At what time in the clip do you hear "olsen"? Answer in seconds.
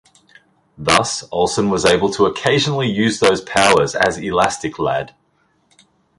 1.31-1.69